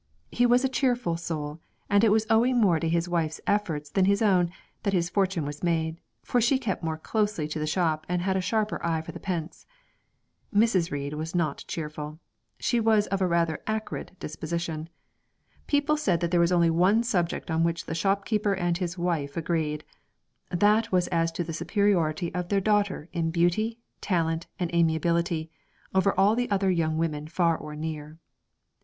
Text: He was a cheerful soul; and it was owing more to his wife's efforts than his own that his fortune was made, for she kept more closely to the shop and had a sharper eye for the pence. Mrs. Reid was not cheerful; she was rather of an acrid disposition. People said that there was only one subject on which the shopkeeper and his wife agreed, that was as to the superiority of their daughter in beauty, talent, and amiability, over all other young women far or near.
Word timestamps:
He 0.31 0.47
was 0.47 0.65
a 0.65 0.67
cheerful 0.67 1.15
soul; 1.15 1.59
and 1.87 2.03
it 2.03 2.11
was 2.11 2.25
owing 2.27 2.59
more 2.59 2.79
to 2.79 2.89
his 2.89 3.07
wife's 3.07 3.39
efforts 3.45 3.87
than 3.91 4.05
his 4.05 4.23
own 4.23 4.49
that 4.81 4.93
his 4.93 5.11
fortune 5.11 5.45
was 5.45 5.61
made, 5.61 5.99
for 6.23 6.41
she 6.41 6.57
kept 6.57 6.81
more 6.83 6.97
closely 6.97 7.47
to 7.49 7.59
the 7.59 7.67
shop 7.67 8.03
and 8.09 8.23
had 8.23 8.35
a 8.35 8.41
sharper 8.41 8.83
eye 8.83 9.01
for 9.03 9.11
the 9.11 9.19
pence. 9.19 9.67
Mrs. 10.51 10.89
Reid 10.89 11.13
was 11.13 11.35
not 11.35 11.63
cheerful; 11.67 12.17
she 12.57 12.79
was 12.79 13.07
rather 13.11 13.53
of 13.53 13.59
an 13.59 13.63
acrid 13.67 14.15
disposition. 14.19 14.89
People 15.67 15.97
said 15.97 16.19
that 16.21 16.31
there 16.31 16.39
was 16.39 16.51
only 16.51 16.71
one 16.71 17.03
subject 17.03 17.51
on 17.51 17.63
which 17.63 17.85
the 17.85 17.93
shopkeeper 17.93 18.53
and 18.55 18.79
his 18.79 18.97
wife 18.97 19.37
agreed, 19.37 19.83
that 20.49 20.91
was 20.91 21.09
as 21.09 21.31
to 21.33 21.43
the 21.43 21.53
superiority 21.53 22.33
of 22.33 22.49
their 22.49 22.59
daughter 22.59 23.07
in 23.13 23.29
beauty, 23.29 23.77
talent, 24.01 24.47
and 24.57 24.73
amiability, 24.73 25.51
over 25.93 26.19
all 26.19 26.35
other 26.49 26.71
young 26.71 26.97
women 26.97 27.27
far 27.27 27.55
or 27.55 27.75
near. 27.75 28.17